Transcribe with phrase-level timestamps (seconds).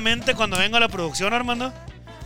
[0.00, 1.72] rápidamente cuando vengo a la producción, Armando.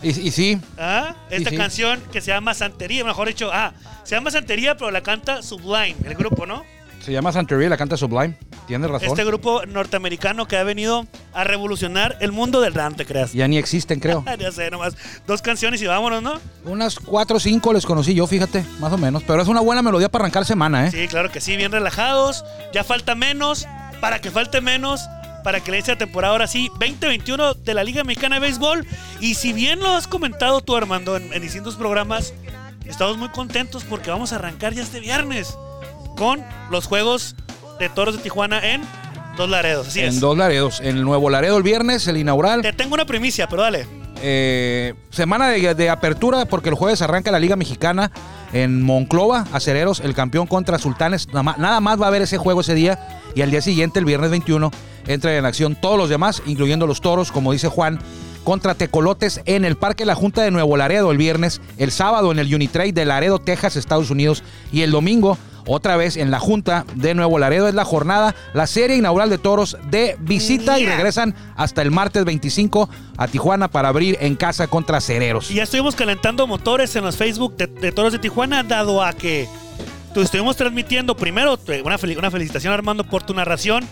[0.02, 1.14] Y, y sí, ¿Ah?
[1.30, 3.72] Esta canción que se llama Santería, mejor dicho, ah,
[4.04, 6.62] se llama Santería, pero la canta Sublime, el grupo, ¿no?
[7.04, 8.34] se llama Santería, la canta Sublime.
[8.66, 9.08] Tienes razón.
[9.08, 13.34] Este grupo norteamericano que ha venido a revolucionar el mundo del rap, te creas.
[13.34, 14.24] Ya ni existen, creo.
[14.38, 14.96] ya sé, nomás
[15.26, 16.40] dos canciones y vámonos, ¿no?
[16.64, 19.22] Unas cuatro o cinco les conocí yo, fíjate, más o menos.
[19.24, 20.90] Pero es una buena melodía para arrancar semana, ¿eh?
[20.90, 22.42] Sí, claro que sí, bien relajados.
[22.72, 23.66] Ya falta menos,
[24.00, 25.02] para que falte menos,
[25.44, 28.84] para que le inicie la temporada ahora sí, 2021 de la Liga Mexicana de Béisbol.
[29.20, 32.34] Y si bien lo has comentado tú, Armando, en, en distintos programas,
[32.86, 35.56] estamos muy contentos porque vamos a arrancar ya este viernes
[36.16, 37.36] con los juegos
[37.78, 38.82] de Toros de Tijuana en
[39.36, 39.88] Dos Laredos.
[39.88, 40.20] Así En es.
[40.20, 40.80] dos Laredos.
[40.80, 42.62] En el Nuevo Laredo el viernes, el inaugural.
[42.62, 43.86] Te tengo una primicia, pero dale.
[44.26, 48.10] Eh, semana de, de apertura porque el jueves arranca la Liga Mexicana
[48.54, 51.28] en Monclova, Acereros, el campeón contra Sultanes.
[51.34, 52.98] Nada más, va a haber ese juego ese día
[53.34, 54.70] y al día siguiente, el viernes 21,
[55.06, 57.98] entran en acción todos los demás, incluyendo los toros, como dice Juan,
[58.44, 62.38] contra Tecolotes en el Parque La Junta de Nuevo Laredo el viernes, el sábado en
[62.38, 65.36] el Unitrade de Laredo, Texas, Estados Unidos y el domingo
[65.66, 67.68] otra vez en la Junta de Nuevo Laredo.
[67.68, 72.24] Es la jornada, la serie inaugural de toros de visita y regresan hasta el martes
[72.24, 75.50] 25 a Tijuana para abrir en casa contra Cereros.
[75.50, 79.12] Y ya estuvimos calentando motores en los Facebook de, de Toros de Tijuana, dado a
[79.12, 79.48] que
[80.12, 83.84] tu- estuvimos transmitiendo primero una, fel- una felicitación Armando por tu narración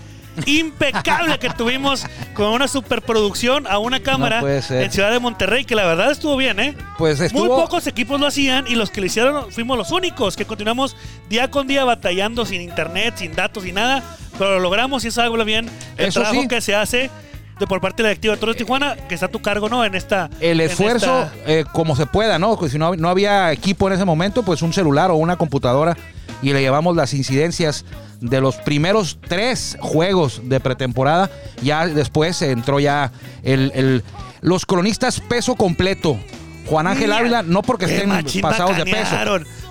[0.47, 5.85] impecable que tuvimos con una superproducción a una cámara en Ciudad de Monterrey, que la
[5.87, 6.77] verdad estuvo bien, ¿eh?
[6.99, 10.37] Pues Muy estuvo pocos equipos lo hacían y los que lo hicieron fuimos los únicos
[10.37, 10.97] que continuamos
[11.29, 14.03] día con día batallando sin internet, sin datos, sin nada,
[14.39, 16.49] pero lo logramos y eso habla bien el Eso trabajo sí.
[16.49, 17.11] que se hace
[17.59, 19.85] de, por parte de la directiva de Toros Tijuana, que está a tu cargo, ¿no?
[19.85, 20.31] En esta.
[20.41, 22.57] el esfuerzo esta- eh, como se pueda, ¿no?
[22.57, 25.97] Pues si no, no había equipo en ese momento, pues un celular o una computadora
[26.41, 27.85] y le llevamos las incidencias
[28.23, 31.31] de los primeros tres juegos de pretemporada.
[31.63, 33.13] Ya después entró ya
[33.43, 34.03] el, el-
[34.41, 36.19] los cronistas peso completo.
[36.67, 38.11] Juan Ángel Ávila, no porque estén
[38.41, 39.17] pasados de peso.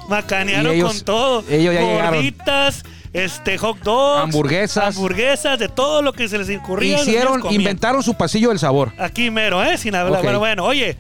[0.10, 1.44] macanearon, ellos- con todo.
[1.50, 1.82] ellos ya.
[2.12, 4.24] Gorditas, este, hot dogs.
[4.24, 4.96] Hamburguesas.
[4.96, 7.02] Hamburguesas, de todo lo que se les incurría.
[7.02, 8.92] Hicieron, inventaron su pasillo del sabor.
[8.98, 9.78] Aquí mero, ¿eh?
[9.78, 10.20] Sin hablar.
[10.20, 10.24] Ok.
[10.24, 10.98] Bueno, bueno, oye,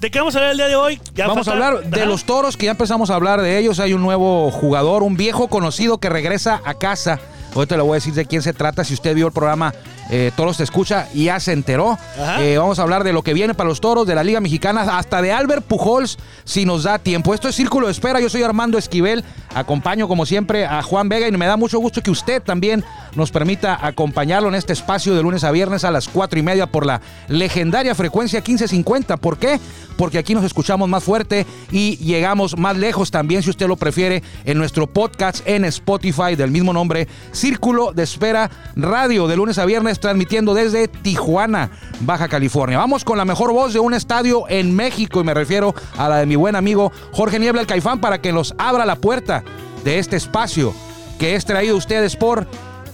[0.00, 1.00] ¿de qué vamos a hablar el día de hoy?
[1.14, 2.08] Ya Vamos a hablar de Ajá.
[2.08, 3.80] los toros, que ya empezamos a hablar de ellos.
[3.80, 7.18] Hay un nuevo jugador, un viejo conocido que regresa a casa.
[7.54, 8.84] Ahorita le voy a decir de quién se trata.
[8.84, 9.74] Si usted vio el programa
[10.10, 11.98] eh, Toros te escucha y ya se enteró.
[12.40, 14.98] Eh, vamos a hablar de lo que viene para los toros, de la Liga Mexicana,
[14.98, 17.34] hasta de Albert Pujols, si nos da tiempo.
[17.34, 18.20] Esto es Círculo de Espera.
[18.20, 19.24] Yo soy Armando Esquivel.
[19.54, 23.30] Acompaño, como siempre, a Juan Vega y me da mucho gusto que usted también nos
[23.30, 26.86] permita acompañarlo en este espacio de lunes a viernes a las cuatro y media por
[26.86, 29.16] la legendaria frecuencia 1550.
[29.16, 29.58] ¿Por qué?
[29.96, 34.22] Porque aquí nos escuchamos más fuerte y llegamos más lejos también, si usted lo prefiere,
[34.44, 39.64] en nuestro podcast en Spotify del mismo nombre, Círculo de Espera Radio, de lunes a
[39.64, 41.70] viernes, transmitiendo desde Tijuana,
[42.00, 42.78] Baja California.
[42.78, 46.16] Vamos con la mejor voz de un estadio en México, y me refiero a la
[46.18, 49.44] de mi buen amigo Jorge Niebla el Caifán, para que nos abra la puerta
[49.84, 50.74] de este espacio
[51.18, 52.46] que es traído a ustedes por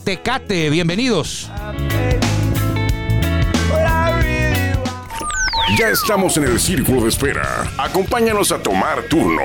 [0.04, 0.70] Tecate.
[0.70, 1.50] Bienvenidos.
[5.78, 7.68] Ya estamos en el círculo de espera.
[7.78, 9.42] Acompáñanos a tomar turno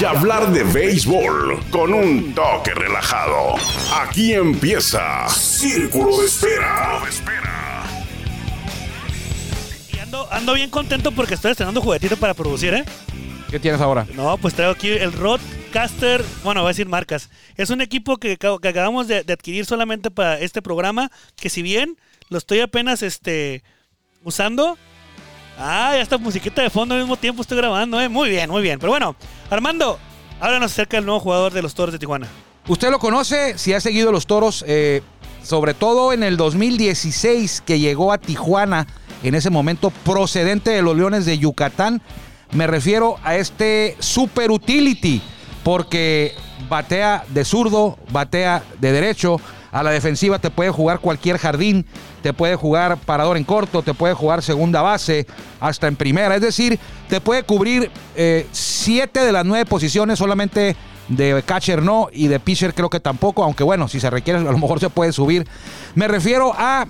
[0.00, 3.56] y hablar de béisbol con un toque relajado.
[3.92, 7.00] Aquí empieza Círculo de Espera.
[9.92, 12.84] Y ando, ando bien contento porque estoy estrenando juguetito para producir, ¿eh?
[13.50, 14.06] ¿Qué tienes ahora?
[14.14, 17.30] No, pues traigo aquí el Rodcaster, bueno, voy a decir marcas.
[17.56, 21.96] Es un equipo que acabamos de, de adquirir solamente para este programa, que si bien
[22.28, 23.64] lo estoy apenas este,
[24.22, 24.78] usando,
[25.58, 28.08] ah, ya está musiquita de fondo al mismo tiempo estoy grabando, ¿eh?
[28.08, 28.78] Muy bien, muy bien.
[28.78, 29.16] Pero bueno,
[29.50, 29.98] Armando,
[30.40, 32.28] háblanos acerca del nuevo jugador de los Toros de Tijuana.
[32.66, 35.02] Usted lo conoce si ha seguido los toros, eh,
[35.42, 38.86] sobre todo en el 2016 que llegó a Tijuana,
[39.22, 42.00] en ese momento procedente de los Leones de Yucatán.
[42.52, 45.20] Me refiero a este super utility,
[45.62, 46.34] porque
[46.68, 49.40] batea de zurdo, batea de derecho.
[49.74, 51.84] A la defensiva te puede jugar cualquier jardín,
[52.22, 55.26] te puede jugar parador en corto, te puede jugar segunda base,
[55.60, 56.36] hasta en primera.
[56.36, 56.78] Es decir,
[57.08, 60.76] te puede cubrir eh, siete de las nueve posiciones solamente
[61.08, 64.42] de catcher no y de pitcher creo que tampoco, aunque bueno, si se requiere a
[64.42, 65.44] lo mejor se puede subir.
[65.96, 66.86] Me refiero a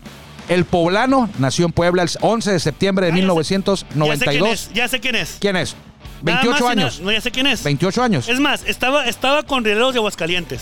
[0.49, 4.11] el poblano, nació en Puebla el 11 de septiembre de Ah, ya sé- 1992.
[4.11, 5.37] Ya sé quién es, ya sé quién es.
[5.41, 5.75] ¿Quién es?
[6.23, 7.01] Nada 28 más y años.
[7.01, 7.65] No, ya sé quién es.
[7.65, 8.29] 28 años.
[8.29, 10.61] Es más, estaba, estaba con Rieleros de Aguascalientes.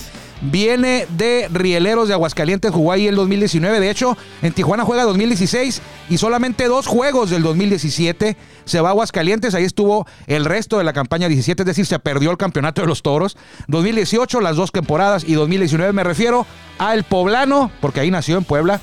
[0.51, 3.79] Viene de Rieleros de Aguascalientes, jugó ahí el 2019.
[3.79, 5.81] De hecho, en Tijuana juega 2016
[6.11, 9.55] y solamente dos juegos del 2017 se va a Aguascalientes.
[9.55, 12.89] Ahí estuvo el resto de la campaña 17, es decir, se perdió el campeonato de
[12.89, 13.37] los toros.
[13.69, 16.45] 2018, las dos temporadas y 2019 me refiero
[16.79, 18.81] al poblano, porque ahí nació en Puebla,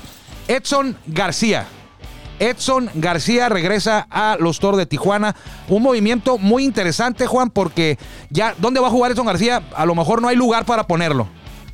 [0.48, 1.66] Edson García.
[2.38, 5.36] Edson García regresa a los Toros de Tijuana.
[5.68, 7.98] Un movimiento muy interesante, Juan, porque
[8.30, 9.62] ya, ¿dónde va a jugar Edson García?
[9.76, 11.28] A lo mejor no hay lugar para ponerlo.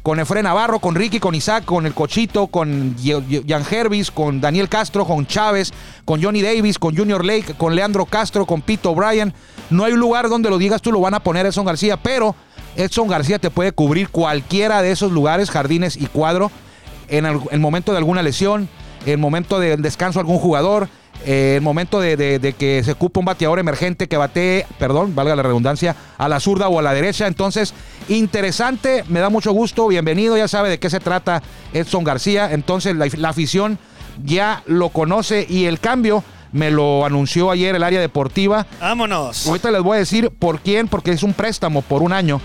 [0.07, 4.69] Con Efren Navarro, con Ricky, con Isaac, con el Cochito, con Jan Hervis, con Daniel
[4.69, 5.73] Castro, con Chávez,
[6.05, 9.35] con Johnny Davis, con Junior Lake, con Leandro Castro, con Pito O'Brien.
[9.69, 12.37] No hay lugar donde lo digas tú, lo van a poner Edson García, pero
[12.77, 16.53] Edson García te puede cubrir cualquiera de esos lugares, jardines y cuadro,
[17.09, 18.69] en el, momento de alguna lesión,
[19.07, 20.89] en momento de descanso de algún jugador,
[21.27, 25.97] en momento de, que se ocupa un bateador emergente que batee, perdón, valga la redundancia,
[26.17, 27.27] a la zurda o a la derecha.
[27.27, 27.75] Entonces,
[28.09, 31.43] interesante, me da mucho gusto, bienvenido, ya sabe de qué se trata
[31.73, 32.53] Edson García.
[32.53, 33.79] Entonces, la, la afición
[34.25, 38.67] ya lo conoce y el cambio me lo anunció ayer el área deportiva.
[38.81, 39.47] Vámonos.
[39.47, 42.41] Ahorita les voy a decir por quién, porque es un préstamo por un año.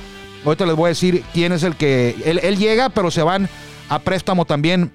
[0.45, 2.15] Ahorita les voy a decir quién es el que.
[2.25, 3.47] Él, llega, pero se van
[3.89, 4.91] a préstamo también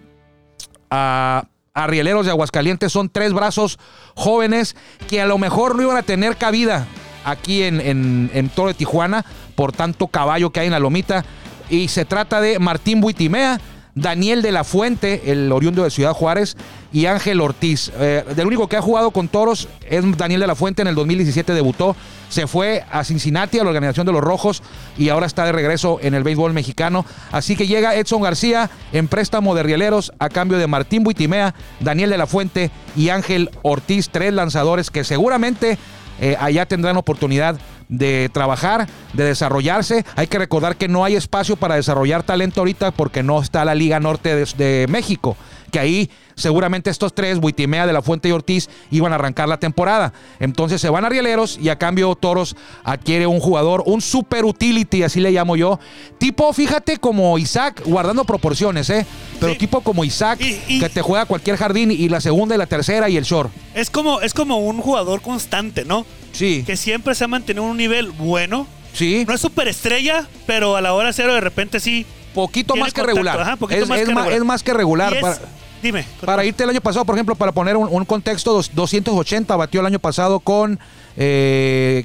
[0.90, 1.44] a,
[1.76, 2.90] a Rieleros de Aguascalientes.
[2.90, 3.78] Son tres brazos
[4.14, 4.74] jóvenes
[5.08, 6.86] que a lo mejor no iban a tener cabida
[7.24, 9.24] aquí en, en, en Toro de Tijuana
[9.54, 11.24] por tanto caballo que hay en la lomita.
[11.68, 13.60] Y se trata de Martín Buitimea
[13.96, 16.54] Daniel de la Fuente, el oriundo de Ciudad Juárez,
[16.92, 17.90] y Ángel Ortiz.
[17.98, 20.94] Eh, del único que ha jugado con toros es Daniel de la Fuente, en el
[20.94, 21.96] 2017 debutó,
[22.28, 24.62] se fue a Cincinnati, a la organización de los Rojos,
[24.98, 27.06] y ahora está de regreso en el béisbol mexicano.
[27.32, 32.10] Así que llega Edson García en préstamo de Rieleros a cambio de Martín Buitimea, Daniel
[32.10, 35.78] de la Fuente y Ángel Ortiz, tres lanzadores que seguramente
[36.20, 37.58] eh, allá tendrán oportunidad
[37.88, 40.04] de trabajar, de desarrollarse.
[40.16, 43.74] Hay que recordar que no hay espacio para desarrollar talento ahorita porque no está la
[43.74, 45.36] Liga Norte de, México,
[45.70, 49.58] que ahí seguramente estos tres, Buitimea, De La Fuente y Ortiz, iban a arrancar la
[49.58, 50.12] temporada.
[50.38, 55.02] Entonces se van a Rieleros y a cambio Toros adquiere un jugador, un super utility,
[55.02, 55.80] así le llamo yo.
[56.18, 59.06] Tipo, fíjate, como Isaac, guardando proporciones, ¿eh?
[59.40, 63.08] Pero tipo como Isaac, que te juega cualquier jardín y la segunda y la tercera
[63.08, 63.50] y el short.
[63.74, 66.04] Es como, es como un jugador constante, ¿no?
[66.36, 66.64] Sí.
[66.66, 68.66] Que siempre se ha mantenido un nivel bueno.
[68.92, 69.24] Sí.
[69.26, 72.06] No es superestrella, pero a la hora cero de repente sí.
[72.34, 73.56] Poquito más que regular.
[73.70, 74.32] es, más que regular.
[74.32, 75.38] es, más que regular.
[75.82, 76.04] dime.
[76.24, 79.98] Para irte el año pasado, por ejemplo, para poner un, contexto, 280 batió el año
[79.98, 80.84] pasado con 12
[81.16, 82.04] eh,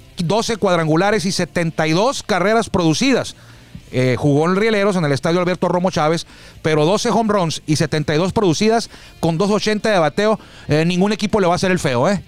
[0.58, 3.36] cuadrangulares y 72 carreras producidas.
[3.92, 6.26] Eh, jugó en Rieleros en el estadio Alberto Romo Chávez,
[6.62, 8.90] pero 12 home runs y 72 producidas
[9.20, 10.40] con 280 de bateo.
[10.70, 12.24] Eh, ningún equipo le va a hacer el feo, ¿eh?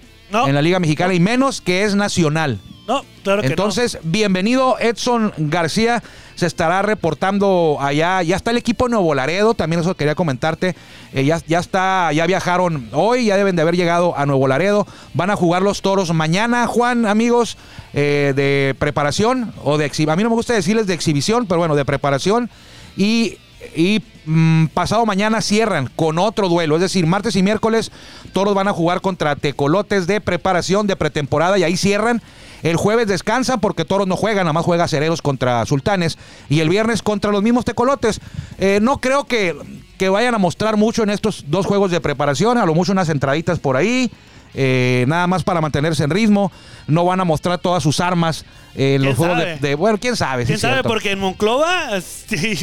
[0.46, 2.58] En la Liga Mexicana y menos que es nacional.
[2.86, 6.02] No, claro que Entonces, bienvenido Edson García.
[6.34, 8.22] Se estará reportando allá.
[8.22, 10.74] Ya está el equipo Nuevo Laredo, también eso quería comentarte.
[11.14, 14.86] Eh, ya, ya está, ya viajaron hoy, ya deben de haber llegado a Nuevo Laredo.
[15.14, 17.56] Van a jugar los toros mañana, Juan, amigos,
[17.94, 20.12] eh, de preparación o de exhibición.
[20.12, 22.50] A mí no me gusta decirles de exhibición, pero bueno, de preparación.
[22.96, 23.38] Y
[23.74, 26.76] y mm, pasado mañana cierran con otro duelo.
[26.76, 27.92] Es decir, martes y miércoles
[28.32, 32.22] todos van a jugar contra tecolotes de preparación de pretemporada y ahí cierran.
[32.62, 36.16] El jueves descansan porque toros no juegan, nada más juega Cereros contra Sultanes.
[36.48, 38.20] Y el viernes contra los mismos tecolotes.
[38.58, 39.54] Eh, no creo que,
[39.98, 43.10] que vayan a mostrar mucho en estos dos juegos de preparación, a lo mucho unas
[43.10, 44.10] entraditas por ahí.
[44.54, 46.52] Eh, nada más para mantenerse en ritmo.
[46.86, 48.44] No van a mostrar todas sus armas
[48.74, 50.44] en los juegos de, Bueno, quién sabe.
[50.44, 50.82] ¿Quién sabe?
[50.82, 52.00] Porque en Monclova.
[52.00, 52.56] Sí.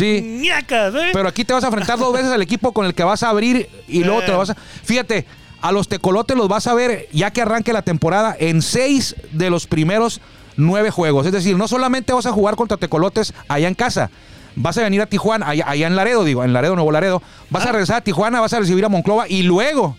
[0.00, 1.10] ¿eh?
[1.12, 3.30] Pero aquí te vas a enfrentar dos veces al equipo con el que vas a
[3.30, 4.54] abrir y luego te vas a.
[4.54, 5.26] Fíjate,
[5.60, 9.50] a los tecolotes los vas a ver ya que arranque la temporada en seis de
[9.50, 10.20] los primeros
[10.56, 11.26] nueve juegos.
[11.26, 14.10] Es decir, no solamente vas a jugar contra tecolotes allá en casa.
[14.56, 17.22] Vas a venir a Tijuana, allá, en Laredo, digo, en Laredo, Nuevo Laredo.
[17.50, 17.72] Vas a ah.
[17.72, 19.96] regresar a Tijuana, vas a recibir a Monclova y luego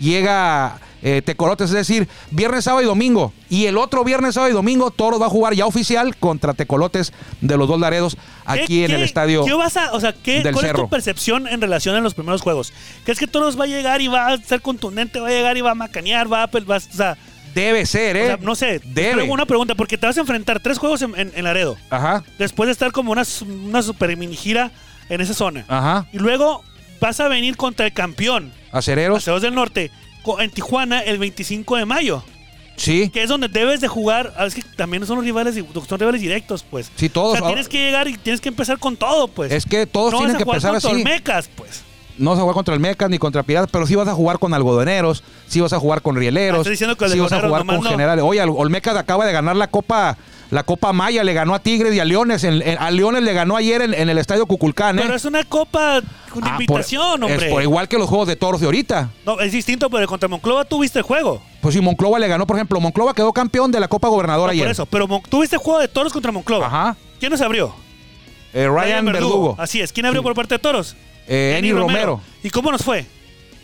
[0.00, 3.32] llega eh, Tecolotes, es decir, viernes, sábado y domingo.
[3.48, 7.12] Y el otro viernes, sábado y domingo, Toros va a jugar ya oficial contra Tecolotes
[7.40, 9.44] de los dos Laredos aquí en el estadio.
[9.44, 12.42] ¿qué vas a, o sea, ¿qué, ¿Cuál es tu percepción en relación a los primeros
[12.42, 12.72] juegos?
[13.04, 15.60] ¿Crees que Toros va a llegar y va a ser contundente, va a llegar y
[15.60, 16.46] va a macanear, va a.
[16.46, 17.16] Va, o sea,
[17.54, 18.38] Debe ser, ¿eh?
[18.40, 18.80] no sé.
[18.84, 19.24] Debe.
[19.24, 21.76] una pregunta, porque te vas a enfrentar tres juegos en, en, Laredo.
[21.90, 22.22] Ajá.
[22.38, 23.24] Después de estar como una,
[23.64, 24.70] una super mini gira
[25.08, 25.64] en esa zona.
[25.66, 26.06] Ajá.
[26.12, 26.62] Y luego
[27.00, 28.52] vas a venir contra el campeón.
[28.72, 29.18] Acereros.
[29.18, 29.90] Acereros del Norte
[30.38, 32.22] en Tijuana el 25 de mayo.
[32.76, 33.10] Sí.
[33.10, 34.32] Que es donde debes de jugar.
[34.36, 35.54] Ah, es que también son los rivales,
[35.86, 36.90] son rivales directos, pues.
[36.96, 37.34] Sí, todos.
[37.34, 39.52] O sea, tienes que llegar y tienes que empezar con todo, pues.
[39.52, 40.90] Es que todos tienen que empezar así.
[40.90, 41.82] No Mecas, pues.
[42.16, 44.38] No vas a jugar contra el Mecas ni contra Piratas, pero sí vas a jugar
[44.38, 47.64] con algodoneros, sí vas a jugar con rieleros, ah, diciendo que sí vas a jugar
[47.64, 48.24] con generales.
[48.26, 50.18] Oye, Olmecas acaba de ganar la Copa
[50.50, 52.44] la Copa Maya le ganó a Tigres y a Leones.
[52.44, 54.98] a Leones le ganó ayer en, el Estadio Cuculcán.
[54.98, 55.02] ¿eh?
[55.02, 56.00] Pero es una copa
[56.32, 57.46] con ah, invitación, hombre.
[57.46, 59.10] Es por igual que los juegos de toros de ahorita.
[59.24, 61.40] No, es distinto, pero contra Monclova tuviste el juego.
[61.60, 64.64] Pues si Monclova le ganó, por ejemplo, Monclova quedó campeón de la Copa Gobernador ayer.
[64.64, 66.66] Por eso, pero tuviste juego de toros contra Monclova.
[66.66, 66.96] Ajá.
[67.20, 67.72] ¿Quién nos abrió?
[68.52, 69.54] Eh, Ryan, Verdugo.
[69.58, 69.92] Así es.
[69.92, 70.96] ¿Quién abrió por parte de toros?
[71.28, 72.20] Eh, Eni Romero.
[72.42, 73.06] ¿Y cómo nos fue?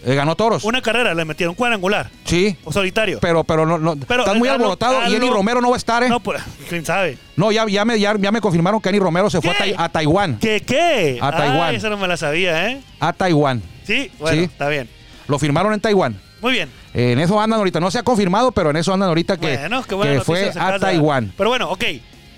[0.04, 0.62] Eh, ganó toros.
[0.64, 2.56] Una carrera le metieron, cuadrangular Sí.
[2.64, 3.18] o solitario.
[3.20, 5.02] Pero, pero no, no- Pero, estás muy eh, ganó- alborotado.
[5.08, 6.08] Y Eni ganó- Romero no va a estar, ¿eh?
[6.08, 7.18] No, No, pues, quién sabe.
[7.36, 9.58] ya, ya, me, ya, ya me confirmaron que Eni Romero se fue a, ¿Qué?
[9.58, 10.38] Tai- a Taiwán.
[10.38, 11.18] ¿Qué qué?
[11.20, 11.70] A Taiwán.
[11.70, 12.80] Ay, eso no me la sabía, ¿eh?
[13.00, 13.62] A Taiwán.
[13.84, 14.44] Sí, bueno, Sí.
[14.44, 14.88] está bien.
[15.28, 16.20] Lo firmaron en Taiwán.
[16.40, 16.68] Muy bien.
[16.94, 17.80] Eh, en eso andan ahorita.
[17.80, 20.78] No se ha confirmado, pero en eso andan ahorita que, bueno, que noticia fue a.
[20.78, 21.32] Taiwán.
[21.36, 21.84] Pero bueno, ok.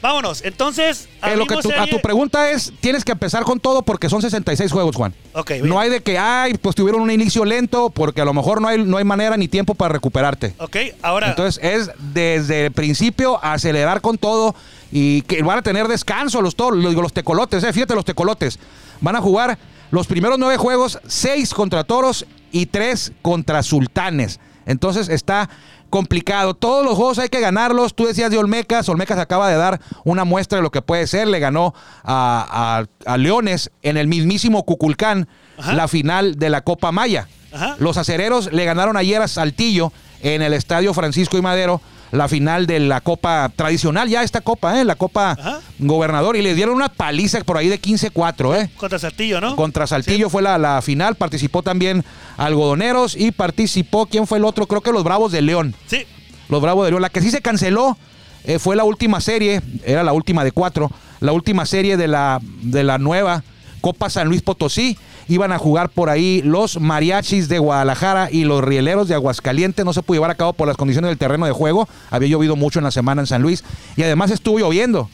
[0.00, 0.43] Vámonos.
[0.45, 4.09] Entonces, Eh, lo que tu- a tu pregunta es, tienes que empezar con todo porque
[4.09, 5.12] son 66 juegos, Juan.
[5.35, 5.69] Ok, bien.
[5.69, 8.69] No hay de que, ay, pues tuvieron un inicio lento porque a lo mejor no
[8.69, 10.55] hay, no hay manera ni tiempo para recuperarte.
[10.59, 11.31] Ok, ahora.
[11.31, 14.55] Entonces es desde el principio acelerar con todo
[14.93, 18.59] y que van a tener descanso los toros, los, los tecolotes, eh, fíjate los tecolotes.
[19.00, 19.59] Van a jugar
[19.90, 24.38] los primeros nueve juegos, seis contra toros y tres contra sultanes.
[24.67, 25.49] Entonces está
[25.90, 26.54] complicado.
[26.54, 27.95] Todos los juegos hay que ganarlos.
[27.95, 28.88] Tú decías de Olmecas.
[28.88, 31.28] Olmecas acaba de dar una muestra de lo que puede ser.
[31.28, 35.28] Le ganó a, a- a Leones en el mismísimo Cuculcán
[35.59, 35.73] Ajá.
[35.75, 37.28] la final de la Copa Maya.
[37.52, 37.76] Ajá.
[37.78, 39.92] Los acereros le ganaron ayer a Saltillo
[40.23, 41.80] en el estadio Francisco y Madero
[42.11, 44.85] la final de la Copa tradicional, ya esta Copa, ¿eh?
[44.85, 45.61] la Copa Ajá.
[45.79, 48.71] Gobernador, y le dieron una paliza por ahí de 15-4, ¿eh?
[48.77, 49.57] Contra Saltillo, ¿no?
[49.57, 52.05] Contra Saltillo fue la, la final, participó también
[52.37, 54.67] Algodoneros y participó, ¿quién fue el otro?
[54.67, 55.75] Creo que los Bravos de León.
[55.87, 56.05] Sí.
[56.49, 57.03] Los Bravos de León.
[57.03, 57.97] La que sí se canceló
[58.45, 62.41] eh, fue la última serie, era la última de cuatro, la última serie de la,
[62.62, 63.43] de la nueva
[63.80, 64.97] Copa San Luis Potosí.
[65.28, 69.85] Iban a jugar por ahí los mariachis de Guadalajara y los rieleros de Aguascalientes.
[69.85, 71.88] No se pudo llevar a cabo por las condiciones del terreno de juego.
[72.11, 73.62] Había llovido mucho en la semana en San Luis.
[73.97, 75.11] Y además estuvo lloviendo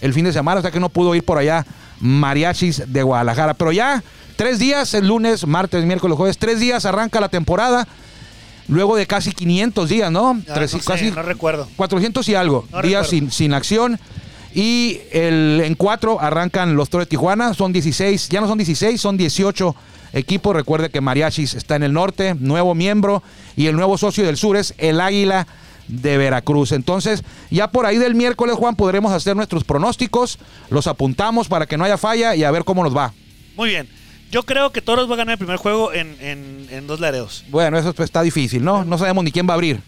[0.00, 1.66] el fin de semana, o sea que no pudo ir por allá
[2.00, 3.54] mariachis de Guadalajara.
[3.54, 4.02] Pero ya
[4.36, 7.86] tres días, el lunes, martes, miércoles, jueves, tres días arranca la temporada.
[8.68, 10.40] Luego de casi 500 días, ¿no?
[10.52, 11.68] Tres- no sé, casi no recuerdo.
[11.76, 13.98] 400 y algo No días sin acción.
[14.56, 17.52] Y el, en cuatro arrancan los Toros de Tijuana.
[17.52, 19.76] Son 16, ya no son 16, son 18
[20.14, 20.56] equipos.
[20.56, 23.22] Recuerde que Mariachis está en el norte, nuevo miembro.
[23.54, 25.46] Y el nuevo socio del sur es el Águila
[25.88, 26.72] de Veracruz.
[26.72, 30.38] Entonces, ya por ahí del miércoles, Juan, podremos hacer nuestros pronósticos.
[30.70, 33.12] Los apuntamos para que no haya falla y a ver cómo nos va.
[33.56, 33.86] Muy bien.
[34.30, 37.44] Yo creo que Toros va a ganar el primer juego en, en, en dos laredos.
[37.50, 38.86] Bueno, eso está difícil, ¿no?
[38.86, 39.82] No sabemos ni quién va a abrir.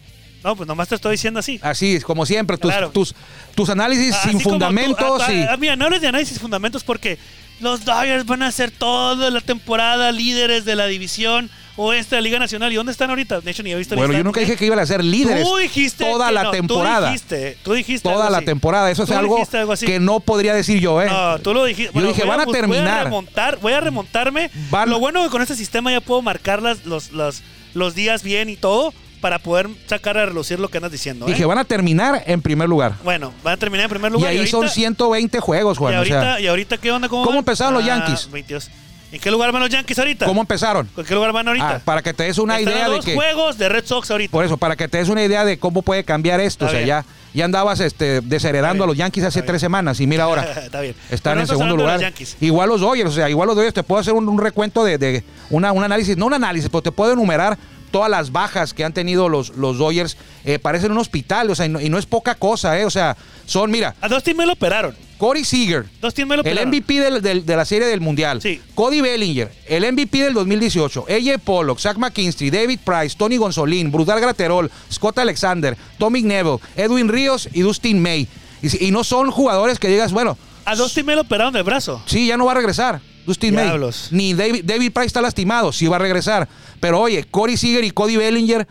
[0.45, 1.59] No, pues nomás te estoy diciendo así.
[1.63, 2.91] Así es, como siempre, tus, Claro.
[2.91, 3.15] tus,
[3.55, 5.43] tus análisis Así sin tú- fundamentos ah, y...
[5.43, 7.19] ah, mira, no hables de análisis y fundamentos porque
[7.61, 12.25] los Dodgers van a ser toda la temporada líderes de la división oeste de la
[12.25, 12.73] Liga Nacional.
[12.73, 13.41] ¿Y dónde están ahorita?
[13.41, 15.57] De hecho, ni he visto Bueno, yo nunca dije que iban a ser líderes Tú
[15.57, 17.07] dijiste toda la no, temporada.
[17.09, 18.91] Tú dijiste, tú dijiste toda la temporada.
[18.93, 19.45] Eso es algo,
[19.85, 21.07] que no podría decir yo, ¿eh?
[21.09, 21.93] No, tú lo dijiste.
[21.99, 23.05] Yo dije, voy van a bus- Voy a terminar.
[23.05, 24.51] remontar, voy a remontarme.
[24.71, 27.43] Van- Lo bueno que con este sistema ya puedo marcar las, los, los,
[27.75, 31.27] los días bien y todo para poder sacar a relucir lo que andas diciendo.
[31.27, 31.31] ¿eh?
[31.31, 32.95] Dije, van a terminar en primer lugar.
[33.05, 34.31] Bueno, van a terminar en primer Y lugar.
[34.31, 35.95] ahí son ahorita- 120 juegos, y Juan.
[35.95, 37.09] o ahorita, sea, ¿Y ahorita qué onda?
[37.09, 38.31] ¿Cómo, empezaron los Ah, Yankees?
[38.31, 38.71] 22.
[39.11, 40.27] ¿En qué lugar van los Yankees ahorita?
[40.27, 40.87] ¿Cómo empezaron?
[40.95, 41.77] ¿En qué lugar van ahorita?
[41.77, 43.15] Ah, para que te des una Están idea de dos que...
[43.15, 44.31] juegos de Red Sox ahorita.
[44.31, 46.67] Por eso, para que te des una idea de cómo puede cambiar esto.
[46.67, 46.89] Está o sea, bien.
[46.89, 50.43] ya, ya andabas este, desheredando a los Yankees hace tres semanas y mira ahora.
[50.65, 50.95] Está bien.
[51.11, 52.01] Están en segundo de lugar.
[52.03, 52.37] los.
[52.43, 54.99] Igual los Dodgers, o sea, igual los Dodgers te puedo hacer un, un recuento de,
[54.99, 57.57] de una, un análisis, no un análisis, pero te puedo enumerar
[57.91, 60.17] todas las bajas que han tenido los, los Dodgers.
[60.45, 62.85] Eh, parecen un hospital, o sea, y no, y no es poca cosa, ¿eh?
[62.85, 63.17] O sea,
[63.47, 64.95] son, mira, A dos teams me lo operaron.
[65.19, 66.67] Corey Seager, teams me lo el.
[66.69, 68.41] MVP del- del- de la serie del Mundial.
[68.41, 68.61] Sí.
[68.77, 71.07] Cody Bellinger, el MVP del 2018.
[71.09, 77.09] AJ Pollock, Zach McKinstry, David Price, Tony Gonzolín, Brutal Graterol, Scott Alexander, Tommy Neville, Edwin
[77.09, 78.29] Ríos y Dustin May.
[78.63, 82.01] Y, no son jugadores que digas, bueno, A dos teams me lo operaron del brazo.
[82.07, 83.01] sí, ya no va a regresar.
[83.29, 83.55] Dustin.
[83.55, 83.71] May.
[84.11, 86.49] Ni David, David Price está lastimado, sí va a regresar.
[86.81, 88.67] Pero oye, Corey Seager y Cody Bellinger,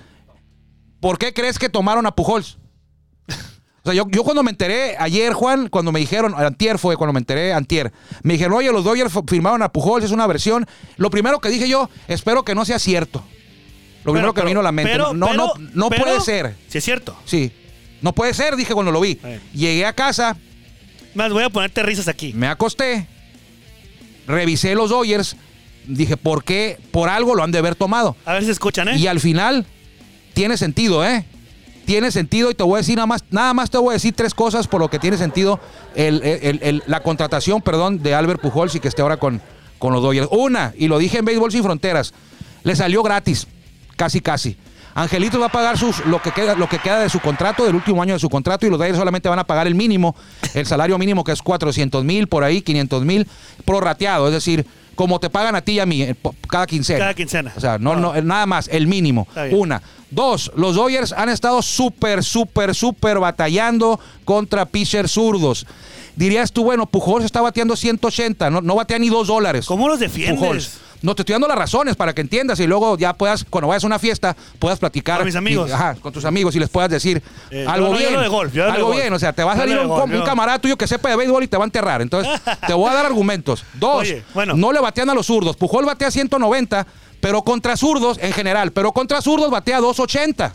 [0.99, 2.57] ¿por qué crees que tomaron a Pujols?
[3.29, 7.13] O sea, yo, yo cuando me enteré ayer, Juan, cuando me dijeron, antier fue cuando
[7.13, 10.65] me enteré, antier, me dijeron, oye, los Dodgers firmaron a Pujols, es una versión.
[10.97, 13.23] Lo primero que dije yo, espero que no sea cierto.
[14.03, 14.91] Lo primero que me vino a la mente.
[14.91, 16.55] pero- no, no, pero- no pero- puede ser.
[16.67, 17.15] Sí, es cierto.
[17.25, 17.51] Sí.
[18.01, 19.19] No puede ser, dije cuando lo vi.
[19.53, 20.35] Llegué a casa,
[21.15, 22.33] Más voy a ponerte risas aquí.
[22.33, 23.07] me acosté,
[24.27, 25.35] revisé los Dodgers,
[25.87, 26.77] dije, ¿por qué?
[26.91, 28.15] Por algo lo han de haber tomado.
[28.25, 28.97] A ver si escuchan, ¿eh?
[28.97, 29.65] Y al final,
[30.33, 31.25] tiene sentido, ¿eh?
[31.85, 34.13] Tiene sentido y te voy a decir nada más, nada más te voy a decir
[34.13, 35.59] tres cosas por lo que tiene sentido
[35.95, 39.41] el- el- el- la contratación, perdón, de Albert Pujols y que esté ahora con,
[39.79, 40.27] con los Dodgers.
[40.31, 42.13] Una, y lo dije en Béisbol Sin Fronteras,
[42.63, 43.47] le salió gratis,
[43.95, 44.57] casi casi.
[44.97, 47.75] Angelito va a pagar sus, lo, que queda, lo que queda de su contrato, del
[47.75, 50.15] último año de su contrato, y los Dodgers solamente van a pagar el mínimo,
[50.55, 53.27] el salario mínimo que es 400 mil, por ahí, 500 mil,
[53.63, 56.15] prorrateado, es decir, como te pagan a ti y a mí, eh,
[56.49, 56.97] cada quincena.
[56.99, 57.53] Cada quincena.
[57.55, 57.95] O sea, no, Ah.
[57.97, 59.27] no, nada más, el mínimo.
[59.51, 59.83] Una.
[60.09, 65.67] Dos, los Dodgers han estado súper, súper, súper batallando contra pitchers zurdos.
[66.15, 69.67] Dirías tú, bueno, Pujols está bateando 180, no, no batea ni dos dólares.
[69.67, 70.39] ¿Cómo los defiendes?
[70.39, 70.71] Pujols.
[71.01, 73.83] No te estoy dando las razones para que entiendas y luego ya puedas, cuando vayas
[73.83, 75.17] a una fiesta, puedas platicar.
[75.17, 75.69] Con mis amigos.
[75.69, 78.07] y- ajá, con tus amigos y les puedas decir Eh, algo no, bien.
[78.09, 79.01] hablo de golf, yo hablo de algo golf.
[79.01, 81.43] bien, o sea, te va a salir un, golf, camarada tuyo que sepa de béisbol
[81.43, 82.01] y te va a enterrar.
[82.01, 82.31] Entonces,
[82.67, 83.63] te voy a dar argumentos.
[83.75, 84.55] Dos, Oye, bueno.
[84.55, 85.55] no le batean a los zurdos.
[85.55, 86.87] Pujol batea 190,
[87.21, 90.53] pero contra zurdos en general, pero contra zurdos batea 280.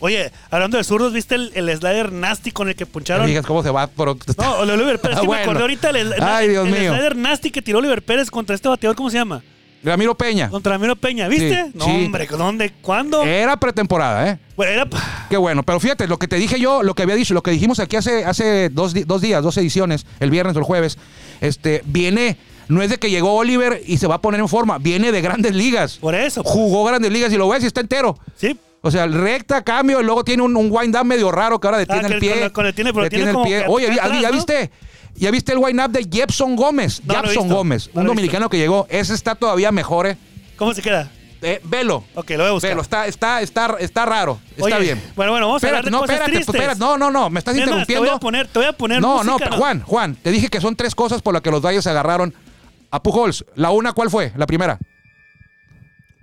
[0.00, 3.30] Oye, hablando de zurdos, ¿viste el, el slider nasty con el que puncharon?
[3.44, 3.86] Cómo se va.
[3.86, 5.40] Pero, No, Oliver Pérez, Ah, sí bueno.
[5.40, 5.90] me acordé ahorita.
[5.90, 6.92] El, el- Ay, Dios el mío.
[6.92, 9.42] slider nasty que tiró Oliver Pérez contra este bateador, ¿cómo se llama?
[9.86, 10.50] Ramiro Peña.
[10.50, 11.64] Contra Ramiro Peña, ¿viste?
[11.66, 11.90] Sí, no, sí.
[12.06, 12.72] hombre, ¿dónde?
[12.82, 13.22] ¿Cuándo?
[13.24, 14.38] Era pretemporada, ¿eh?
[14.56, 14.86] Bueno, era...
[15.30, 17.50] Qué bueno, pero fíjate, lo que te dije yo, lo que había dicho, lo que
[17.52, 20.98] dijimos aquí hace, hace dos, dos días, dos ediciones, el viernes o el jueves,
[21.40, 22.36] este, viene,
[22.68, 25.20] no es de que llegó Oliver y se va a poner en forma, viene de
[25.20, 25.96] grandes ligas.
[25.98, 26.42] Por eso.
[26.42, 26.52] pues.
[26.54, 28.18] Jugó grandes ligas y lo ves y está entero.
[28.36, 28.58] Sí.
[28.82, 31.78] O sea, recta, cambio, y luego tiene un, un wind up medio raro que ahora
[31.78, 32.40] detiene Ah, que el pie.
[32.40, 33.64] con con el tiene- pero detiene tiene el como pie.
[33.66, 34.34] Oye, ¿ya, atrás, ya ¿no?
[34.34, 34.70] viste?
[35.18, 37.02] ¿Ya viste el wind up de Jepson Gómez?
[37.04, 37.48] No, Jepson.
[37.48, 38.86] Gómez, No un dominicano que llegó.
[38.90, 40.16] Ese está todavía mejor, ¿eh?
[40.56, 41.10] ¿Cómo se queda?
[41.42, 42.02] Eh, velo.
[42.14, 42.70] Ok, lo voy a buscar.
[42.70, 44.38] Velo, está, está, está, está raro.
[44.56, 45.00] Está bien.
[45.14, 46.54] Bueno, bueno, vamos a hablar de no, cosas espérate, tristes.
[46.54, 46.80] espérate.
[46.80, 48.06] No, no, no, me estás Es más, te interrumpiendo.
[48.06, 50.76] voy a poner, te voy a poner no, no, Juan, Juan, te dije que son
[50.76, 52.34] tres cosas por las que los Dodgers agarraron
[52.90, 53.44] a Pujols.
[53.54, 54.32] La una, ¿cuál fue?
[54.36, 54.78] La primera.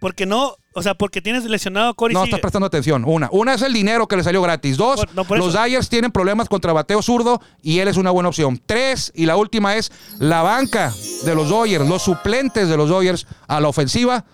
[0.04, 3.06] Porque no, o sea, porque tienes lesionado a Corey No, estás prestando atención.
[3.06, 3.30] Una.
[3.32, 4.76] Una es el dinero que le salió gratis.
[4.76, 5.54] Dos, Por- no, por los.
[5.54, 8.62] Dodgers tienen problemas contra bateo zurdo y él es una buena opción.
[8.66, 10.94] Tres, y la última es la banca
[11.24, 14.26] de los Dodgers, los suplentes de los Dodgers a la ofensiva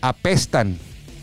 [0.00, 0.76] apestan.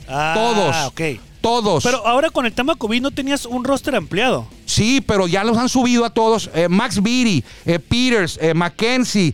[0.07, 0.93] Ah, Todos.
[1.41, 1.83] Todos.
[1.83, 4.47] Pero ahora con el tema COVID no tenías un roster ampliado.
[4.65, 6.49] Sí, pero ya los han subido a todos.
[6.53, 9.33] Eh, Max Beatty, eh, Peters, eh, Mackenzie.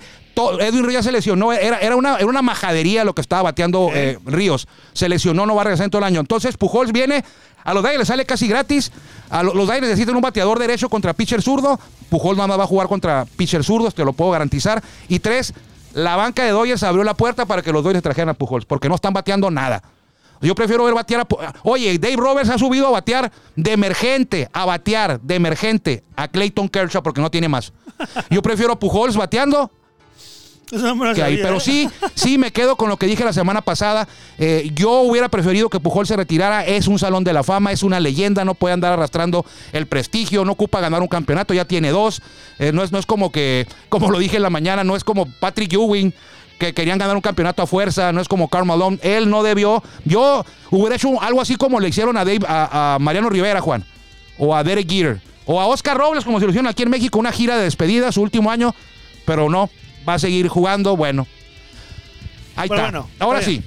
[0.59, 1.51] Edwin Ríos se lesionó.
[1.53, 4.67] Era, era, una, era una majadería lo que estaba bateando eh, Ríos.
[4.93, 6.19] Se lesionó, no va a regresar en todo el año.
[6.19, 7.23] Entonces, Pujols viene.
[7.63, 8.91] A los Dodgers les sale casi gratis.
[9.29, 11.79] A lo- los Dodgers necesitan un bateador derecho contra pitcher zurdo.
[12.09, 14.83] Pujols nada más va a jugar contra pitcher zurdos, te lo puedo garantizar.
[15.07, 15.51] Y tres,
[15.93, 18.87] la banca de Dodgers abrió la puerta para que los Dodgers trajeran a Pujols, porque
[18.87, 19.81] no están bateando nada.
[20.41, 21.53] Yo prefiero ver batear a...
[21.63, 26.69] Oye, Dave Roberts ha subido a batear de emergente, a batear de emergente a Clayton
[26.69, 27.73] Kershaw porque no tiene más.
[28.29, 29.71] Yo prefiero a Pujols bateando
[30.75, 31.33] Eso no me lo que ahí.
[31.33, 34.07] sabía, Pero sí, sí me quedo con lo que dije la semana pasada.
[34.37, 36.65] Eh, yo hubiera preferido que Pujol se retirara.
[36.65, 40.45] Es un salón de la fama, es una leyenda, no puede andar arrastrando el prestigio,
[40.45, 42.21] no ocupa ganar un campeonato, ya tiene dos.
[42.59, 45.03] Eh, no, es, no es como que, como lo dije en la mañana, no es
[45.03, 46.13] como Patrick Ewing.
[46.57, 48.97] Que querían ganar un campeonato a fuerza, no es como Karl Malone.
[49.01, 49.83] Él no debió.
[50.05, 53.83] Yo hubiera hecho algo así como le hicieron a, Dave, a, a Mariano Rivera, Juan.
[54.37, 55.19] O a Derek Jeter.
[55.45, 58.09] O a Oscar Robles, como se lo hicieron aquí en México, una gira de despedida
[58.13, 58.73] su último año.
[59.25, 59.69] Pero no,
[60.07, 60.95] va a seguir jugando.
[60.97, 61.27] Bueno,
[62.55, 62.91] Ahí Pero está.
[62.99, 63.61] bueno, Ahora sí.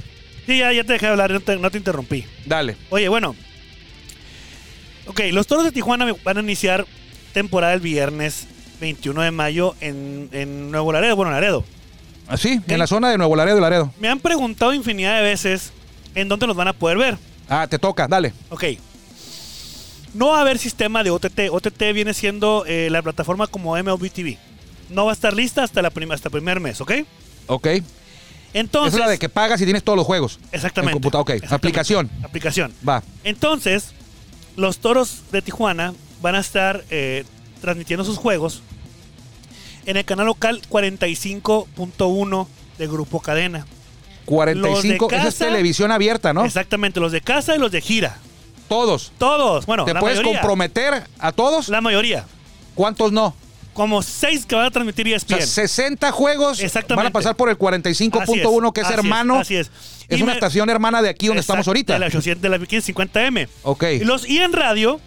[0.46, 2.24] Sí, ya, ya te dejé de hablar, no te, no te interrumpí.
[2.46, 2.74] dale.
[2.90, 3.35] Oye, bueno.
[5.07, 6.87] Ok, los toros de Tijuana van a iniciar
[7.33, 8.46] temporada el viernes
[8.81, 11.16] 21 de mayo en, en Nuevo Laredo.
[11.16, 11.64] Bueno, Laredo.
[12.29, 12.70] Así, Ok.
[12.70, 13.92] en la zona de Nuevo Laredo y Laredo.
[14.01, 15.72] Me han preguntado infinidad de veces
[16.14, 17.18] en dónde los van a poder ver.
[17.48, 18.33] Ah, te toca, dale.
[18.51, 18.64] Ok.
[20.14, 21.40] No va a haber sistema de OTT.
[21.51, 24.38] OTT viene siendo eh, la plataforma como MLB TV.
[24.90, 26.92] No va a estar lista hasta, la prim- hasta el primer mes, ¿ok?
[27.46, 27.68] Ok.
[28.55, 28.94] Entonces.
[28.94, 30.38] es la de que pagas y tienes todos los juegos.
[30.53, 30.90] Exactamente.
[30.92, 31.31] En computador, ok.
[31.31, 31.55] Exactamente.
[31.68, 32.11] Aplicación.
[32.24, 32.72] Aplicación.
[32.88, 33.03] Va.
[33.24, 33.90] Entonces,
[34.57, 37.24] los toros de Tijuana van a estar eh,
[37.61, 38.62] transmitiendo sus juegos
[39.87, 42.46] en el canal local 45.1
[42.79, 43.66] de Grupo Cadena.
[44.24, 46.44] 45, esa es televisión abierta, ¿no?
[46.44, 48.18] Exactamente, los de casa y los de gira.
[48.68, 49.12] Todos.
[49.16, 50.40] Todos, bueno, ¿Te la puedes mayoría.
[50.40, 51.68] comprometer a todos?
[51.70, 52.27] La mayoría.
[52.74, 53.35] ¿Cuántos no?
[53.79, 55.47] Como seis que van a transmitir E O sea, ESPN.
[55.69, 59.38] 60 juegos van a pasar por el 45.1, que es así hermano.
[59.38, 59.71] Así es.
[60.09, 61.93] Es Y una me- estación hermana de aquí donde estamos ahorita.
[61.93, 63.49] De la 800 de la 550M.
[63.62, 63.85] Ok.
[64.01, 65.01] Y, los, y en radio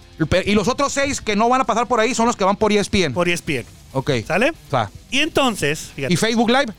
[0.45, 2.55] Y los otros seis que no van a pasar por ahí son los que van
[2.55, 3.13] por ESPN.
[3.13, 3.65] por ESPN.
[3.91, 4.11] Ok.
[4.25, 4.53] ¿Sale?
[4.73, 4.89] Va.
[5.09, 6.73] Y entonces, fíjate, ¿Y Facebook Live?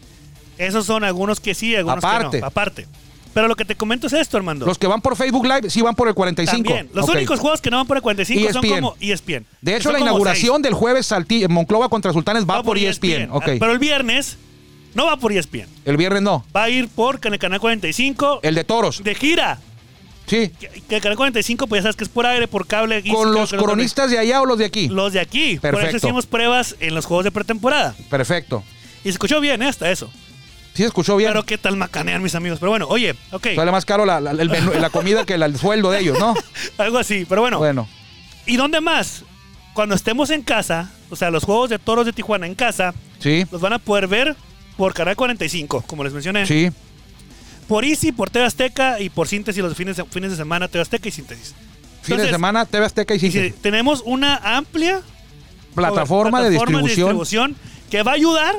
[0.56, 2.38] esos son algunos que sí, algunos Aparte.
[2.38, 2.46] que no.
[2.46, 2.86] Aparte.
[3.34, 4.66] Pero lo que te comento es esto, Armando.
[4.66, 6.62] Los que van por Facebook Live sí van por el 45.
[6.62, 6.90] También.
[6.92, 8.74] Los únicos juegos que no van por el 45 son ESPN.
[8.80, 9.46] como E ESPN.
[9.60, 11.12] De hecho, son la como inauguración del jueves
[11.48, 13.28] Monclova contra Sultanes va, Va por E ESPN.
[13.30, 13.44] Ok.
[13.48, 14.36] Ah, Pero el viernes
[14.94, 15.66] no va por E ESPN.
[15.84, 16.44] El viernes no.
[16.54, 19.02] Va a ir por el canal 45 El de toros.
[19.02, 19.58] de gira.
[20.26, 20.50] Sí.
[20.88, 23.02] Que, el canal 45, pues ya sabes que es por aire, por cable.
[23.04, 24.88] y ¿Con los cronistas de allá o los de aquí?
[24.88, 25.54] Los de aquí.
[25.54, 25.96] Por Perfecto.
[25.96, 27.94] eso hicimos pruebas en los juegos de pretemporada.
[28.08, 28.62] Perfecto.
[29.00, 30.10] Y se escuchó bien, hasta eso.
[30.74, 31.30] Sí, escuchó bien.
[31.30, 32.58] Pero qué tal macanean mis amigos.
[32.58, 33.48] Pero bueno, oye, ok.
[33.54, 36.18] Sale más caro la, la- el menú- la comida que la- el sueldo de ellos,
[36.18, 36.34] ¿no?
[36.78, 37.26] Algo así.
[37.28, 37.88] Pero bueno, Bueno.
[38.46, 39.24] ¿y dónde más?
[39.74, 43.46] Cuando estemos en casa, o sea, los juegos de toros de Tijuana en casa, Sí.
[43.50, 44.36] los van a poder ver
[44.76, 46.46] por Canal 45, como les mencioné.
[46.46, 46.70] Sí.
[47.68, 50.82] Por Easy, por TV Azteca y por Síntesis los fines de, fines de semana, TV
[50.82, 51.54] Azteca y Síntesis.
[52.02, 53.54] Fin de semana, TV Azteca y y si sí.
[53.62, 55.00] tenemos una amplia
[55.74, 57.56] Plataforma, de plataforma distribución.
[57.90, 58.56] que va a ayudar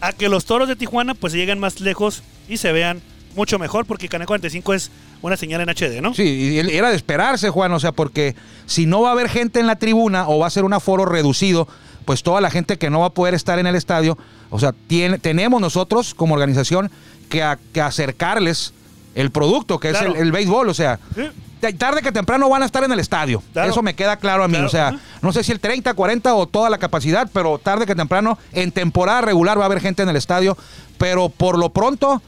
[0.00, 3.00] a que los toros de Tijuana pues lleguen más lejos y se vean
[3.36, 4.90] mucho mejor, porque Canal 45 es
[5.22, 6.14] una señal en HD, ¿no?
[6.14, 8.34] Sí, y era de esperarse, Juan, o sea, porque
[8.66, 11.04] si no va a haber gente en la tribuna o va a ser un aforo
[11.04, 11.68] reducido,
[12.04, 14.16] pues toda la gente que no va a poder estar en el estadio,
[14.50, 16.90] o sea, tiene, tenemos nosotros como organización
[17.28, 18.72] que, a- que acercarles
[19.14, 20.10] el producto, que Claro.
[20.12, 21.22] es el, el béisbol, o sea, Sí.
[21.58, 23.42] Tarde que temprano van a estar en el estadio.
[23.52, 23.70] Claro.
[23.70, 26.34] Eso me queda claro a mí, Claro, o sea, no sé si el 30, 40
[26.34, 30.02] o toda la capacidad, pero tarde que temprano, en temporada regular va a haber gente
[30.02, 30.56] en el estadio,
[30.98, 32.22] pero por lo pronto,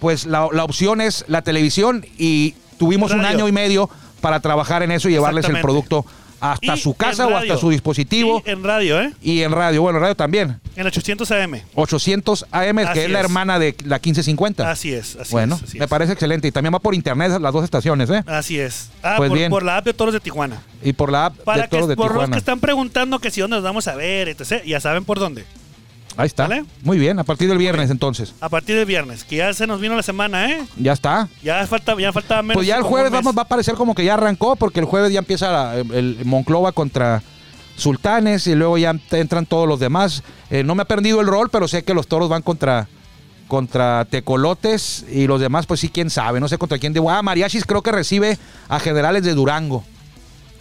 [0.00, 4.82] pues la, la opción es la televisión y tuvimos un año y medio para trabajar
[4.82, 6.04] en eso y llevarles el producto
[6.40, 9.12] hasta Y su casa o hasta su dispositivo Y en radio, ¿eh?
[9.22, 9.82] y en radio.
[9.82, 10.60] Bueno, radio también.
[10.76, 11.60] En 800 AM.
[11.74, 14.70] 800 AM, Así que es la hermana de la 1550.
[14.70, 15.62] Así es, así bueno, es.
[15.64, 15.90] así me es.
[15.90, 16.48] parece excelente.
[16.48, 18.22] Y también va por internet las dos estaciones, ¿eh?
[18.26, 18.90] Así es.
[19.02, 19.50] Ah, Pues por, bien.
[19.50, 20.62] por la app de Toros de Tijuana.
[20.82, 22.32] Y por la app Para de que Toros de por los Tijuana.
[22.34, 24.62] que están preguntando que si dónde nos vamos a ver, etc.
[24.64, 25.44] Ya saben por dónde.
[26.18, 26.46] Ahí está.
[26.48, 26.64] ¿Vale?
[26.82, 28.34] Muy bien, a partir del viernes entonces.
[28.40, 30.66] A partir del viernes, que ya se nos vino la semana, ¿eh?
[30.76, 31.28] Ya está.
[31.42, 32.56] Ya falta, ya falta menos.
[32.56, 35.12] Pues ya el jueves vamos, va a parecer como que ya arrancó, porque el jueves
[35.12, 37.22] ya empieza la- el Monclova contra
[37.76, 40.22] Sultanes y luego ya entran todos los demás.
[40.50, 42.88] Eh, no me he perdido el rol, pero sé que los toros van contra
[43.46, 46.92] contra Tecolotes y los demás, pues sí, quién sabe, no sé contra quién.
[46.92, 48.36] De, ah, Mariachis creo que recibe
[48.68, 49.84] a Generales de Durango.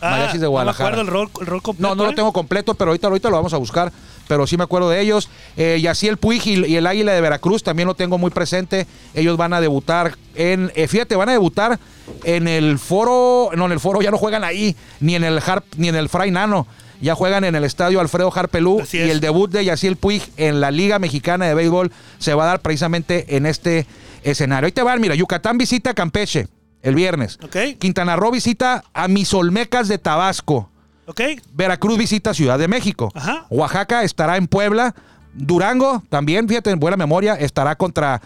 [0.02, 0.90] Ah, Mariachis de Guadalajara.
[0.92, 1.88] No me acuerdo el rol, el rol completo.
[1.90, 2.16] No, no lo ¿eh?
[2.16, 3.92] tengo completo, pero ahorita, ahorita lo vamos a buscar.
[4.28, 5.30] Pero sí me acuerdo de ellos.
[5.56, 8.30] Eh, y así el Puig y, y el Águila de Veracruz también lo tengo muy
[8.30, 8.86] presente.
[9.14, 10.72] Ellos van a debutar en.
[10.76, 11.80] eh, fíjate, van a debutar
[12.24, 13.52] en el foro.
[13.56, 16.10] No, en el foro ya no juegan ahí, ni en el Harp, ni en el
[16.10, 16.68] Fray Nano.
[17.00, 18.84] Ya juegan en el estadio Alfredo Harpelú.
[18.92, 22.48] Y el debut de Yaciel Puig en la Liga Mexicana de Béisbol se va a
[22.48, 23.86] dar precisamente en este
[24.24, 24.66] escenario.
[24.66, 26.48] Ahí te van, mira, Yucatán visita Campeche
[26.82, 27.38] el viernes.
[27.80, 30.70] Quintana Roo visita a mis Olmecas de Tabasco.
[31.54, 33.12] Veracruz visita Ciudad de México.
[33.16, 33.46] Ajá.
[33.50, 34.94] Oaxaca estará en Puebla.
[35.34, 38.22] Durango, también, fíjate, en buena memoria, estará contra.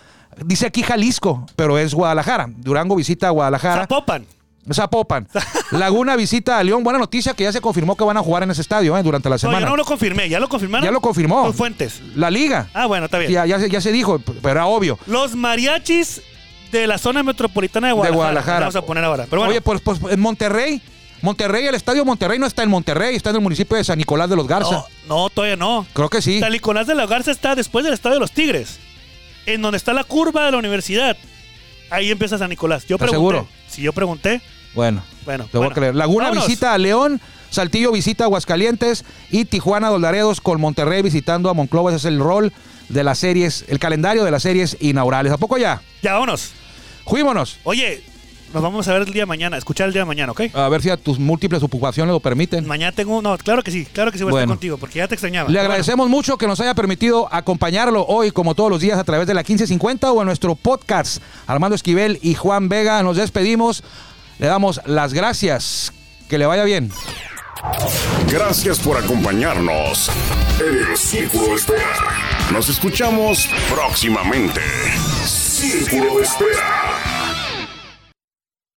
[0.46, 2.48] Dice aquí Jalisco, pero es Guadalajara.
[2.58, 3.82] Durango visita a Guadalajara.
[3.82, 4.26] Zapopan.
[4.72, 5.28] Zapopan.
[5.72, 6.84] Laguna visita a León.
[6.84, 9.28] Buena noticia que ya se confirmó que van a jugar en ese estadio eh, durante
[9.28, 9.60] la No, semana.
[9.62, 10.86] yo no lo confirmé, ya lo confirmaron.
[10.86, 11.46] Ya lo confirmó.
[11.48, 12.02] Los fuentes.
[12.16, 12.70] La liga.
[12.74, 13.32] Ah, bueno, está bien.
[13.32, 14.98] Ya, ya, se- ya se dijo, pero era obvio.
[15.08, 16.22] Los mariachis
[16.72, 18.16] de la zona metropolitana de Guadalajara.
[18.18, 18.60] Guadalajara.
[18.62, 19.26] Vamos a poner ahora.
[19.30, 20.82] Pero bueno, Oye, pues, pues en Monterrey.
[21.22, 24.28] Monterrey, el estadio Monterrey no está en Monterrey, está en el municipio de San Nicolás
[24.30, 24.72] de los Garza.
[24.72, 25.86] no, no, todavía no.
[25.94, 26.40] Creo que sí.
[26.40, 28.80] San Nicolás de la Garza está después del estadio de los Tigres.
[29.46, 31.16] En donde está la curva de la universidad.
[31.92, 32.88] Ahí empieza San Nicolás.
[32.88, 33.38] Yo ¿Estás pregunté.
[33.38, 33.48] seguro?
[33.68, 34.42] Si yo pregunté,
[34.74, 35.04] Bueno.
[35.26, 35.44] bueno.
[35.52, 35.72] Te voy bueno.
[35.72, 35.96] a creer.
[35.96, 36.48] Laguna Vámonos.
[36.48, 41.92] visita a León, Saltillo visita a Aguascalientes y Tijuana Doldaredos con Monterrey visitando a Monclova.
[41.92, 42.52] Ese es el rol
[42.90, 45.32] de las series, el calendario de las series inaugurales.
[45.34, 45.82] ¿A poco ya?
[46.02, 46.52] Ya, vámonos.
[47.04, 47.60] Juímonos.
[47.64, 48.04] Oye,
[48.54, 50.42] nos vamos a ver el día de mañana, escuchar el día de mañana, ¿ok?
[50.54, 52.68] A ver si a tus múltiples ocupaciones lo permiten.
[52.68, 53.22] Mañana tengo.
[53.22, 55.48] No, claro que sí, claro que sí voy a estar contigo, porque ya te extrañaba.
[55.48, 59.04] Le bueno, agradecemos mucho que nos haya permitido acompañarlo hoy, como todos los días, a
[59.04, 61.22] través de la 1550 o en nuestro podcast.
[61.48, 63.84] Armando Esquivel y Juan Vega, nos despedimos.
[64.40, 65.94] Le damos las gracias.
[66.28, 66.92] Que le vaya bien.
[68.32, 70.10] Gracias por acompañarnos
[70.60, 72.52] en el Círculo de Espera.
[72.52, 74.62] Nos escuchamos próximamente.
[75.62, 77.11] Círculo de Espera.